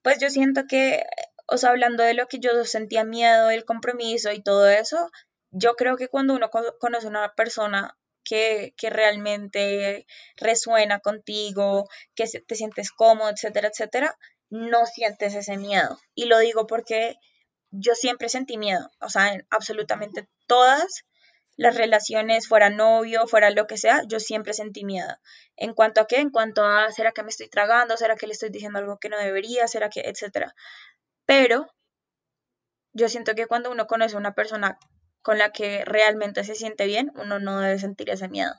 [0.02, 1.02] pues yo siento que,
[1.46, 5.10] o sea, hablando de lo que yo sentía miedo, el compromiso y todo eso,
[5.50, 7.96] yo creo que cuando uno conoce a una persona
[8.26, 14.18] que, realmente resuena contigo, que te sientes cómodo, etcétera, etcétera,
[14.50, 15.98] no sientes ese miedo.
[16.14, 17.14] Y lo digo porque
[17.70, 21.04] yo siempre sentí miedo, o sea, en absolutamente todas
[21.56, 25.16] las relaciones, fuera novio, fuera lo que sea, yo siempre sentí miedo.
[25.56, 26.16] ¿En cuanto a qué?
[26.16, 27.96] En cuanto a, ¿será que me estoy tragando?
[27.96, 29.66] ¿Será que le estoy diciendo algo que no debería?
[29.66, 30.54] ¿Será que, etcétera?
[31.24, 31.66] Pero
[32.92, 34.78] yo siento que cuando uno conoce a una persona
[35.26, 38.54] con la que realmente se siente bien, uno no debe sentir ese miedo.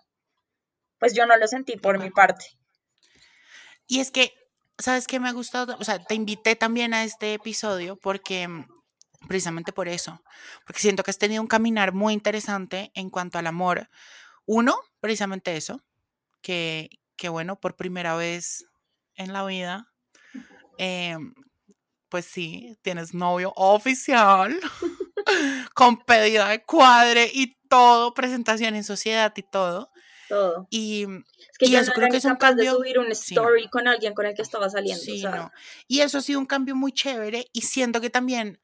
[1.00, 2.44] Pues yo no lo sentí por mi parte.
[3.88, 4.34] Y es que,
[4.78, 5.78] ¿sabes qué me ha gustado?
[5.80, 8.50] O sea, te invité también a este episodio porque
[9.30, 10.22] precisamente por eso,
[10.66, 13.88] porque siento que has tenido un caminar muy interesante en cuanto al amor.
[14.46, 15.82] Uno, precisamente eso,
[16.42, 18.66] que, que bueno, por primera vez
[19.16, 19.88] en la vida,
[20.78, 21.34] em,
[22.10, 24.60] pues sí, tienes novio oficial,
[25.74, 29.92] con pedida de cuadre y todo, presentación en sociedad y todo.
[30.30, 30.68] Todo.
[30.70, 32.76] Y, Es que y yo eso no creo que es un capaz de cambio.
[32.76, 35.02] subir un sí, story con alguien con el que estaba saliendo.
[35.04, 35.52] Sí, o sea, no.
[35.88, 38.60] Y eso ha sido un cambio muy chévere y siento que también,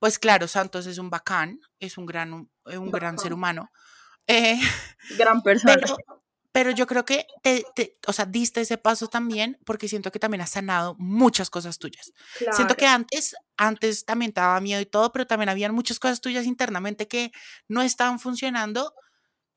[0.00, 3.70] pues claro, Santos es un bacán, es un gran, eh, un gran ser humano.
[4.26, 4.58] eh,
[5.16, 5.74] gran persona.
[5.80, 5.96] pero,
[6.50, 10.18] pero yo creo que te, te- o sea, diste ese paso también porque siento que
[10.18, 12.12] también has sanado muchas cosas tuyas.
[12.52, 12.96] Siento que Claro.
[12.96, 17.08] antes, antes también te daba miedo y todo, pero también habían muchas cosas tuyas internamente
[17.08, 17.32] que
[17.68, 18.94] no estaban funcionando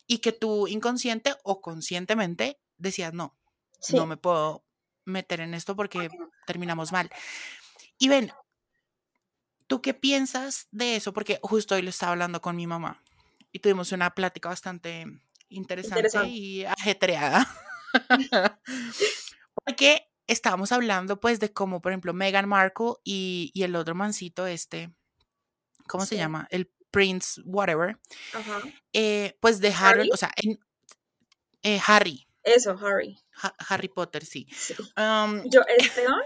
[0.08, 3.38] y que tú inconsciente o conscientemente decías, no,
[3.80, 3.96] Sí.
[3.96, 4.64] no me puedo
[5.06, 6.10] meter en esto porque
[6.46, 7.10] terminamos mal.
[7.98, 8.32] Y ven,
[9.68, 11.14] ¿tú qué piensas de eso?
[11.14, 13.04] Porque justo hoy lo estaba hablando con mi mamá
[13.52, 15.06] y tuvimos una plática bastante
[15.50, 16.30] interesante, Interesante.
[16.30, 17.48] y ajetreada.
[19.66, 24.46] porque estábamos hablando pues de cómo, por ejemplo, Meghan Markle y, y el otro mancito,
[24.48, 24.92] este,
[25.88, 26.48] ¿cómo se llama?
[26.52, 27.98] El Prince, whatever,
[28.34, 28.62] Ajá.
[28.94, 30.10] eh, pues dejaron, ¿Harry?
[30.14, 30.60] o sea, en,
[31.64, 33.20] eh, Harry, Eso, Harry.
[33.42, 34.48] Ha- Harry Potter, sí.
[34.56, 34.74] Sí.
[34.96, 36.22] Am, Yo, Esteban,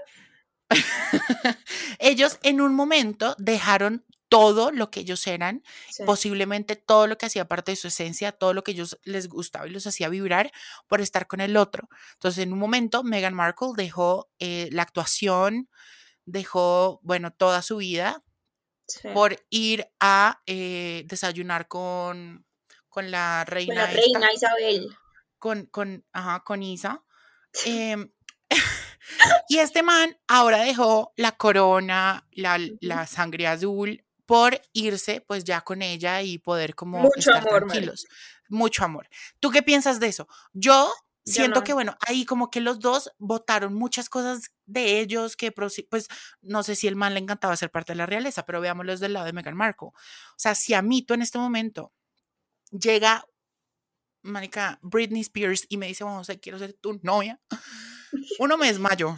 [2.00, 6.04] ellos en un momento dejaron todo lo que ellos eran, sí.
[6.06, 9.68] posiblemente todo lo que hacía parte de su esencia, todo lo que ellos les gustaba
[9.68, 10.54] y los hacía vibrar
[10.88, 11.90] por estar con el otro.
[12.14, 15.70] Entonces, en un momento, Meghan Markle dejó eh, la actuación,
[16.24, 18.24] dejó, bueno, toda su vida
[18.88, 19.10] sí.
[19.14, 22.46] por ir a eh, desayunar con,
[22.88, 24.98] con la Con reina, la esta, reina Isabel.
[25.40, 27.04] con, con, ajá, con Isa.
[27.66, 28.10] Em,
[29.50, 35.62] y este man ahora dejó la corona, la, la sangre azul, por irse pues ya
[35.62, 38.06] con ella y poder como Mucho estar amor, tranquilos.
[38.50, 39.08] Mucho amor.
[39.40, 40.28] ¿Tú qué piensas de eso?
[40.54, 40.92] Yo
[41.26, 41.64] siento no.
[41.64, 46.08] que, bueno, ahí como que los dos votaron muchas cosas de ellos que, pues,
[46.42, 49.06] no sé si el man le encantaba ser parte de la realeza, pero veámoslo desde
[49.06, 49.90] el lado de Meghan Markle.
[49.90, 49.94] O
[50.38, 51.94] sea, si a mí tú en este momento
[52.72, 53.26] llega,
[54.22, 57.40] marica, Britney Spears y me dice, vamos, a quiero ser tu novia,
[58.40, 59.18] uno me desmayo,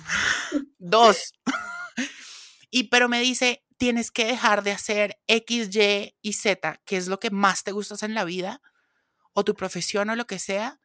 [0.77, 1.33] dos,
[2.69, 7.07] y pero me dice, tienes que dejar de hacer X, Y y Z, que es
[7.09, 8.61] lo que más te gusta hacer en la vida,
[9.33, 10.79] o tu profesión o lo que sea,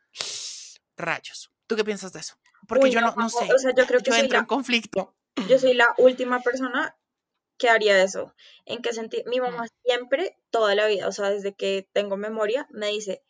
[0.96, 1.52] rayos.
[1.68, 2.34] ¿Tú qué piensas de eso?
[2.66, 5.14] Porque Uy, yo no, sé, O sea, yo creo que yo entro en la, conflicto.
[5.48, 6.96] yo soy la última persona
[7.56, 8.34] que haría eso.
[8.64, 9.22] ¿En qué sentido?
[9.30, 13.22] Mi Mm, mamá siempre, toda la vida, o sea, desde que tengo memoria, me dice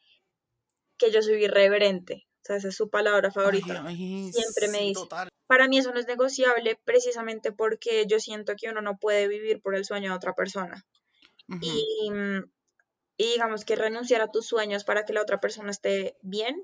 [0.97, 2.27] que yo soy irreverente.
[2.39, 3.85] O sea, esa es su palabra favorita.
[3.87, 5.01] ay, Siempre me dice.
[5.49, 9.61] Para mí eso no es negociable precisamente porque yo siento que uno no puede vivir
[9.61, 10.85] por el sueño de otra persona.
[11.63, 12.11] Y,
[13.17, 16.63] y digamos que renunciar a tus sueños para que la otra persona esté bien,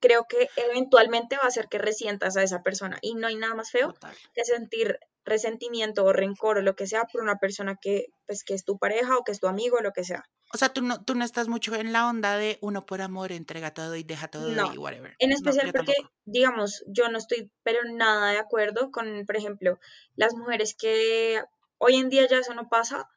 [0.00, 2.98] creo que eventualmente va a hacer que resientas a esa persona.
[3.02, 4.16] Y no hay nada más feo Total.
[4.34, 8.54] que sentir resentimiento o rencor o lo que sea por una persona que, pues, que
[8.54, 10.24] es tu pareja o que es tu amigo o lo que sea.
[10.54, 13.32] O sea, tú no, tú no estás mucho en la onda de uno por amor
[13.32, 14.72] entrega todo y deja todo No.
[14.72, 15.14] y whatever.
[15.18, 16.14] En especial porque, tampoco.
[16.24, 19.78] digamos, yo no estoy pero nada de acuerdo con, por ejemplo,
[20.14, 21.42] las mujeres que
[21.78, 23.08] hoy en día ya eso no pasa,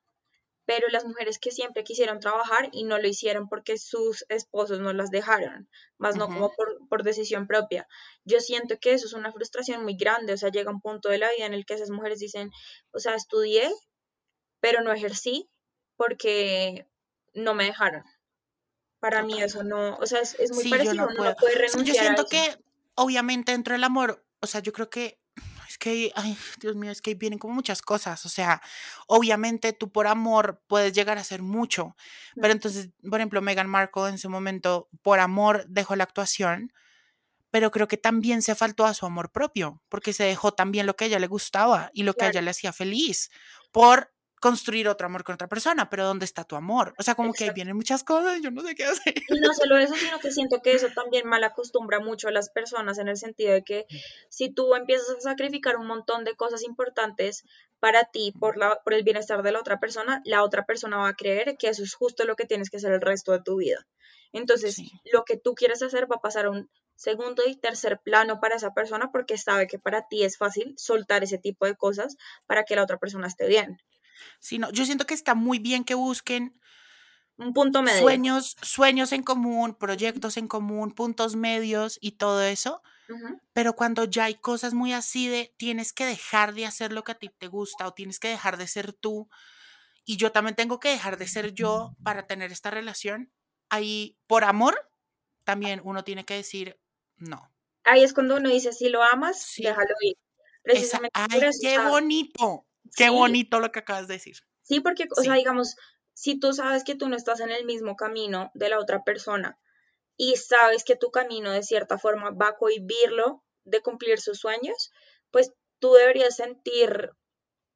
[0.65, 4.94] pero las mujeres que siempre quisieron trabajar y no lo hicieron porque sus esposos no
[4.94, 7.88] las dejaron, más no como por, por decisión propia.
[8.24, 11.18] Yo siento que eso es una frustración muy grande, o sea, llega un punto de
[11.20, 12.52] la vida en el que esas mujeres dicen,
[12.92, 13.68] o sea, estudié,
[14.60, 15.50] pero no ejercí
[15.96, 16.86] porque
[17.34, 18.04] no me dejaron.
[19.00, 21.56] Para mí eso no, o sea, es, es muy Sí, parecido, no uno no puede
[21.56, 22.30] sea, yo renunciar a siento eso.
[22.30, 22.58] que
[22.96, 25.20] obviamente dentro del amor, o sea, yo creo que
[25.70, 28.26] es que, ay, Dios mío, es que vienen como muchas cosas.
[28.26, 28.62] O sea,
[29.08, 31.96] obviamente tú por amor puedes llegar a hacer mucho,
[32.42, 36.74] pero entonces, por ejemplo, Meghan Markle en su momento por amor dejó la actuación,
[37.52, 40.96] pero creo que también se faltó a su amor propio, porque se dejó también lo
[40.96, 43.30] que a ella le gustaba y lo que a ella le hacía feliz
[43.72, 46.93] por construir otro amor con otra persona, pero ¿dónde está tu amor?
[46.97, 49.13] O sea, como que ahí vienen muchas cosas, yo no sé qué hacer.
[49.28, 52.49] Y no solo eso, sino que siento que eso también mal acostumbra mucho a las
[52.49, 53.86] personas en el sentido de que
[54.30, 57.43] si tú empiezas a sacrificar un montón de cosas importantes
[57.80, 61.10] para ti por, la, por el bienestar de la otra persona, la otra persona va
[61.10, 63.58] a creer que eso es justo lo que tienes que hacer el resto de tu
[63.58, 63.86] vida.
[64.32, 64.91] Entonces, Sí.
[65.12, 68.58] lo que tú quieres hacer va a pasar a un segundo y tercer plano para
[68.58, 72.63] esa persona porque sabe que para ti es fácil soltar ese tipo de cosas para
[72.65, 73.78] que la otra persona esté bien.
[74.40, 76.60] Sí, no, yo siento que está muy bien que busquen
[77.38, 78.22] Un punto medio.
[78.22, 82.82] sueños, sueños en común, proyectos en común, puntos medios y todo eso,
[83.54, 87.14] pero cuando ya hay cosas muy así de tienes que dejar de hacer lo que
[87.14, 89.30] a ti te gusta o tienes que dejar de ser tú
[90.06, 93.34] y yo también tengo que dejar de ser yo para tener esta relación,
[93.70, 94.92] ahí por amor
[95.46, 96.80] también uno tiene que decir
[97.18, 97.52] no.
[97.86, 99.64] Ahí es cuando uno dice, si lo amas, Sí.
[99.64, 100.16] déjalo ir.
[100.64, 104.38] Precisamente ay, qué bonito, qué sí, bonito lo que acabas de decir.
[104.62, 105.75] Sí, porque, o sea, digamos,
[106.13, 109.58] si tú sabes que tú no estás en el mismo camino de la otra persona
[110.17, 114.91] y sabes que tu camino de cierta forma va a cohibirlo de cumplir sus sueños,
[115.32, 117.12] pues tú deberías sentir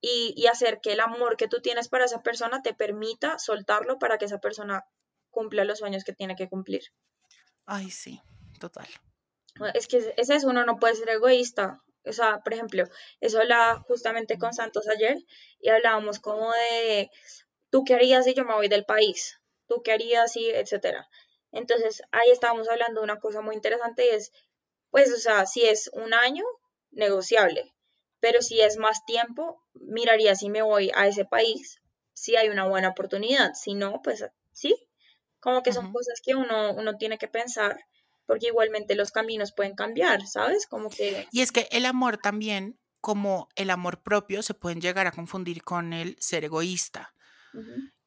[0.02, 3.98] y, y hacer que el amor que tú tienes para esa persona te permita soltarlo
[4.00, 4.84] para que esa persona
[5.30, 6.84] cumpla los sueños que tiene que cumplir.
[7.66, 8.22] Ay, sí,
[8.60, 8.88] total.
[9.74, 11.82] Es que es- es eso, uno no puede ser egoísta.
[12.06, 12.86] O sea, por ejemplo,
[13.22, 15.18] eso hablaba justamente con Santos ayer
[15.60, 17.10] y hablábamos como de,
[17.70, 19.40] ¿tú qué harías si yo me voy del país?
[19.68, 21.08] ¿Tú qué harías si, etcétera?
[21.52, 24.32] Entonces, ahí estábamos hablando de una cosa muy interesante y es,
[24.90, 26.44] pues, o sea, si es un año,
[26.92, 27.74] negociable,
[28.20, 31.82] pero si es más tiempo, miraría si me voy a ese país,
[32.14, 34.76] si hay una buena oportunidad, si no, pues sí,
[35.40, 37.78] como que son cosas que uno, uno tiene que pensar
[38.26, 40.68] porque igualmente los caminos pueden cambiar, ¿sabes?
[40.68, 45.08] Como que, Y es que el amor también, como el amor propio, se pueden llegar
[45.08, 47.14] a confundir con el ser egoísta.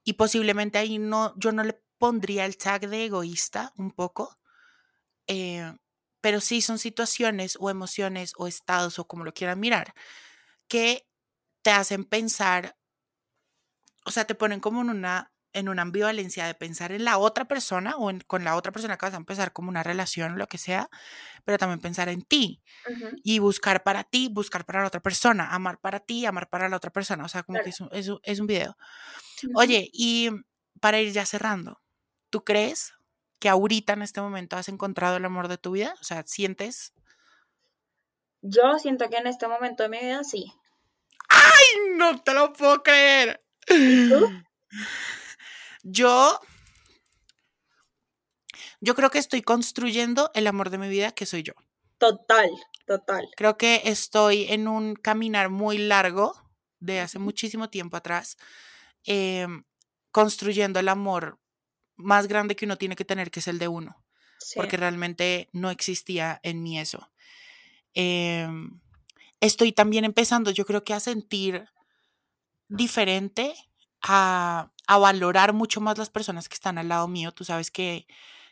[0.02, 4.38] Y posiblemente ahí no, yo no le pondría el tag de egoísta un poco,
[5.29, 5.72] eh,
[6.20, 9.94] pero sí son situaciones o emociones o estados o como lo quieran mirar,
[10.68, 11.07] que
[11.62, 12.76] te hacen pensar,
[14.05, 17.46] o sea, te ponen como en una, en una ambivalencia de pensar en la otra
[17.46, 20.46] persona o en, con la otra persona que vas a empezar como una relación lo
[20.48, 20.88] que sea,
[21.44, 22.62] pero también pensar en ti
[23.22, 26.76] y buscar para ti, buscar para la otra persona, amar para ti, amar para la
[26.76, 28.76] otra persona, o sea, como que es un, es un- es un video.
[29.52, 30.30] Oye, y
[30.80, 31.80] para ir ya cerrando,
[32.30, 32.94] ¿tú crees
[33.40, 35.94] que ahorita en este momento has encontrado el amor de tu vida?
[36.00, 36.92] O sea, ¿sientes?
[38.40, 40.52] Yo siento que en este momento de mi vida sí.
[41.28, 43.44] ¡Ay, no te lo puedo creer!
[43.84, 44.14] ¿Y tú?
[45.88, 46.40] Yo,
[48.81, 51.53] yo creo que estoy construyendo el amor de mi vida, que soy yo.
[51.99, 52.51] Total,
[52.87, 53.29] total.
[53.37, 56.35] Creo que estoy en un caminar muy largo
[56.81, 58.37] de hace muchísimo tiempo atrás,
[59.05, 59.62] em,
[60.11, 61.38] construyendo el amor
[61.94, 64.05] más grande que uno tiene que tener, que es el de uno,
[64.40, 67.12] Sí, porque realmente no existía en mí eso.
[67.94, 68.81] Em,
[69.40, 71.68] estoy también empezando, yo creo que a sentir
[72.68, 73.55] diferente,
[74.06, 77.32] a, a valorar mucho más las personas que están al lado mío.
[77.32, 78.06] Tú sabes que,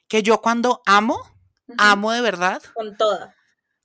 [0.08, 1.18] que yo cuando amo,
[1.78, 3.34] amo de verdad, Con toda.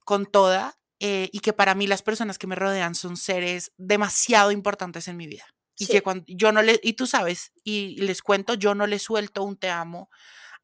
[0.03, 4.51] con toda, eh, y que para mí las personas que me rodean son seres demasiado
[4.51, 5.45] importantes en mi vida.
[5.77, 8.99] Y que cuando yo no le, y tú sabes, y les cuento, yo no le
[8.99, 10.10] suelto un te amo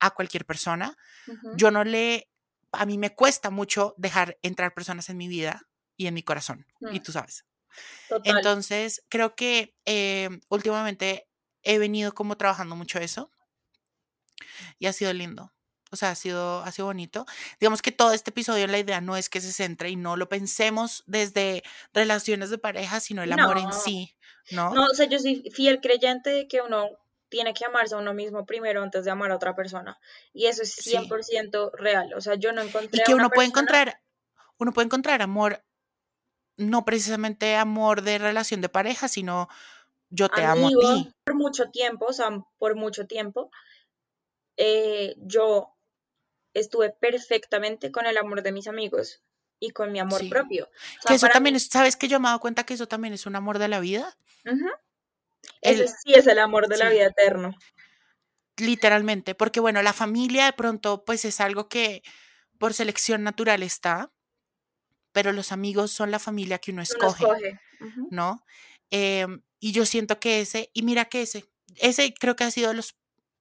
[0.01, 0.97] a cualquier persona.
[1.55, 2.29] Yo no le,
[2.73, 6.67] a mí me cuesta mucho dejar entrar personas en mi vida y en mi corazón.
[6.91, 7.45] Y mm, tú sabes.
[8.09, 8.37] Total.
[8.37, 11.27] Entonces, creo que eh, últimamente
[11.63, 13.31] he venido como trabajando mucho eso
[14.79, 15.51] y ha sido lindo.
[15.91, 17.25] O sea, ha sido, ha sido bonito.
[17.59, 20.27] Digamos que todo este episodio, la idea no es que se centre y no lo
[20.27, 24.15] pensemos desde relaciones de pareja, sino el amor en sí,
[24.51, 24.73] ¿no?
[24.73, 26.89] no, o sea, yo soy fiel creyente de que uno
[27.29, 29.97] tiene que amarse a uno mismo primero antes de amar a otra persona.
[30.33, 30.91] Y eso es Sí.
[30.91, 32.13] 100% real.
[32.13, 34.01] O sea, yo no Y encontré a que una uno puede persona, encontrar,
[34.57, 35.63] uno puede encontrar amor,
[36.57, 39.47] no precisamente amor de relación de pareja, sino
[40.09, 41.09] yo te amo a ti.
[41.25, 43.49] por mucho tiempo, o sea, por mucho tiempo,
[44.57, 45.75] eh, yo
[46.53, 49.21] estuve perfectamente con el amor de mis amigos
[49.59, 50.29] y con mi amor Sí.
[50.29, 50.69] propio.
[51.03, 52.87] O Que eso también mí, es, ¿sabes que yo me he dado cuenta que eso
[52.87, 54.15] también es un amor de la vida?
[55.61, 57.51] El, sí es el amor de la vida eterno.
[58.57, 62.03] literalmente, porque bueno, la familia de pronto pues es algo que
[62.57, 64.11] por selección natural está,
[65.15, 67.57] pero los amigos son la familia que uno Uno escoge,
[68.11, 68.43] ¿no?
[68.89, 71.45] Em, y yo siento que ese, y mira que ese,
[71.77, 72.97] ese creo que ha sido de los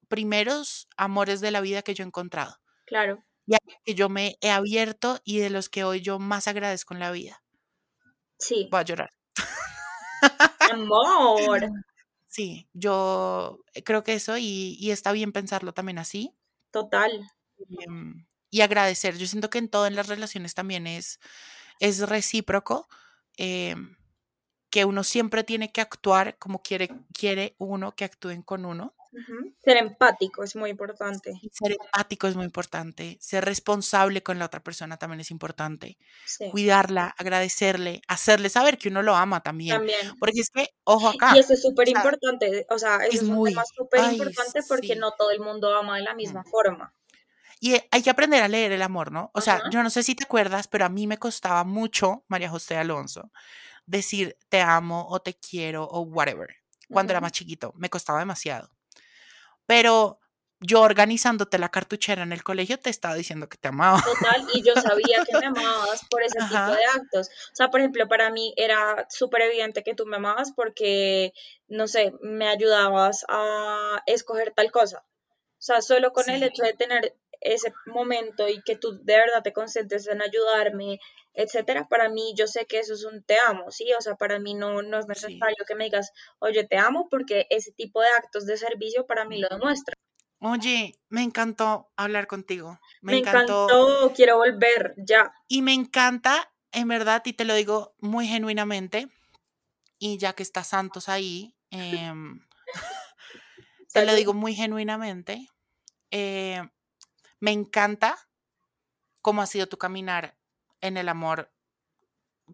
[0.07, 2.61] primeros amores de la vida que yo he encontrado.
[2.87, 3.25] Claro.
[3.45, 6.95] Y a que yo me he abierto y de los que hoy yo más agradezco
[6.95, 7.43] en la vida.
[8.39, 8.69] Sí.
[8.71, 9.11] Voy a llorar.
[10.71, 11.61] Amor.
[12.29, 16.35] Sí, yo creo que eso y, y está bien pensarlo también así.
[16.73, 17.13] Total.
[17.87, 19.19] em, y agradecer.
[19.19, 21.19] Yo siento que en todo en las relaciones también es,
[21.81, 22.89] es recíproco,
[23.37, 23.97] em,
[24.71, 28.95] que uno siempre tiene que actuar como quiere, quiere uno que actúen con uno.
[29.63, 31.33] Ser empático es muy importante.
[31.53, 33.17] Ser empático es muy importante.
[33.21, 35.97] Ser responsable con la otra persona también es importante.
[36.27, 36.51] Sí.
[36.51, 39.77] Cuidarla, agradecerle, hacerle saber que uno lo ama también.
[39.77, 40.19] También.
[40.19, 41.37] Porque es que, ojo acá.
[41.37, 44.61] Y eso es súper importante, o sea, eso es es un muy- tema súper importante
[44.67, 44.99] porque sí.
[44.99, 46.93] no todo el mundo ama de la misma forma.
[47.65, 49.31] Y hay que aprender a leer el amor, ¿no?
[49.33, 52.51] O sea, yo no sé si te acuerdas, pero a mí me costaba mucho, María
[52.51, 53.31] José Alonso,
[53.87, 56.55] decir te amo o te quiero o whatever.
[56.91, 58.69] Cuando era más chiquito, me costaba demasiado.
[59.65, 60.21] Pero
[60.61, 64.03] yo organizándote la cartuchera en el colegio te estaba diciendo que te amaba.
[64.03, 67.29] Total, y yo sabía que me amabas por ese tipo de actos.
[67.51, 71.33] O sea, por ejemplo, para mí era súper evidente que tú me amabas porque,
[71.69, 75.03] no sé, me ayudabas a escoger tal cosa.
[75.57, 79.43] O sea, solo con el hecho de tener ese momento y que tú de verdad
[79.45, 80.99] te concentres en ayudarme,
[81.35, 83.93] etcétera, para mí yo sé que eso es un te amo, ¿sí?
[83.97, 85.09] O sea, para mí no, no es Sí.
[85.09, 89.25] necesario que me digas, oye, te amo, porque ese tipo de actos de servicio para
[89.25, 89.95] mí lo demuestra.
[90.41, 92.79] Oye, me encantó hablar contigo.
[93.03, 93.67] Me, Me encantó.
[93.67, 95.33] encantó, quiero volver ya.
[95.49, 99.09] Y me encanta, en verdad, y te lo digo muy genuinamente,
[99.99, 102.41] y ya que está Santos ahí, em,
[103.93, 105.49] te lo digo muy genuinamente,
[106.11, 106.63] eh,
[107.45, 108.17] me encanta
[109.21, 110.35] cómo ha sido tu caminar
[110.81, 111.53] en el amor.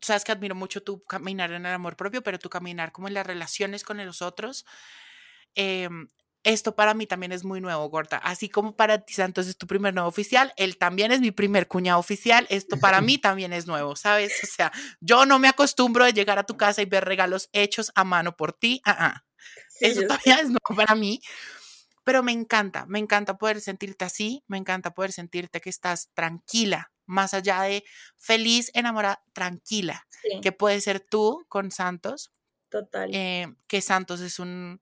[0.02, 3.14] Sabes que admiro mucho tu caminar en el amor propio, pero tu caminar como en
[3.14, 4.66] las relaciones con los otros.
[5.54, 6.08] em,
[6.42, 8.16] esto para mí también es muy nuevo, Gorda.
[8.16, 11.68] Así como para ti, Santos es tu primer nuevo oficial, él también es mi primer
[11.68, 12.46] cuñado oficial.
[12.50, 14.32] Esto para mí también es nuevo, ¿sabes?
[14.42, 17.92] O sea, yo no me acostumbro de llegar a tu casa y ver regalos hechos
[17.94, 18.80] a mano por ti.
[18.84, 19.24] ah, ah.
[19.68, 21.20] Sí, Eso todavía es nuevo para mí.
[22.10, 26.90] Pero me encanta, me encanta poder sentirte así, me encanta poder sentirte que estás tranquila,
[27.06, 27.84] más allá de
[28.16, 32.32] feliz, enamorada, tranquila, Sí, que puede ser tú con Santos,
[32.68, 33.10] total.
[33.12, 34.80] eh, que Santos es un,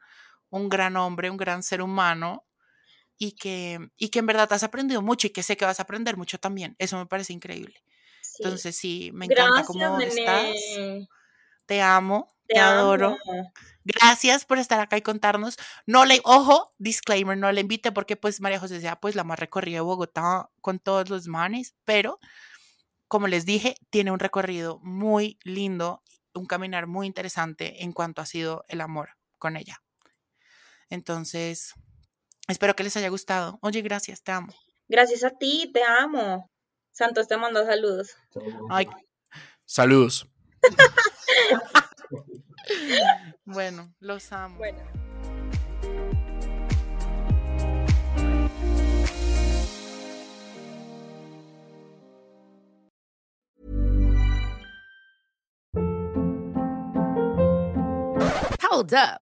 [0.49, 2.47] un gran hombre, un gran ser humano
[3.18, 5.85] y que, y que en verdad has aprendido mucho y que sé que vas a
[5.85, 6.76] aprender mucho también.
[6.79, 7.83] Eso me parece increíble.
[8.22, 8.45] Sí.
[8.45, 10.55] Entonces sí, me encanta Gracias, cómo estás.
[11.69, 13.19] Te amo, te, Te adoro.
[13.27, 13.53] amo.
[13.85, 15.59] Gracias por estar acá y contarnos.
[15.85, 19.39] No le, ojo, disclaimer, no le invite porque pues María José sea pues la más
[19.39, 22.19] recorrida de Bogotá con todos los manes, pero
[23.07, 26.03] como les dije, tiene un recorrido muy lindo,
[26.33, 29.83] un caminar muy interesante en cuanto ha sido el amor con ella.
[30.89, 31.75] Entonces,
[32.49, 33.59] espero que les haya gustado.
[33.61, 34.55] Oye, gracias, te amo.
[34.89, 36.51] Gracias a ti, te amo.
[36.93, 38.16] Santos te manda saludos.
[38.71, 38.89] Ay,
[39.66, 40.27] saludos.
[43.45, 44.57] Bueno, los amo.
[44.57, 44.83] Bueno.
[58.71, 59.28] Hold up.